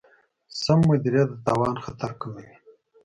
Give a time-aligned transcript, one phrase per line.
[0.61, 2.49] سم مدیریت د تاوان خطر کموي.